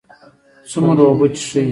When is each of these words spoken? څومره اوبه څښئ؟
څومره 0.71 1.01
اوبه 1.07 1.27
څښئ؟ 1.35 1.63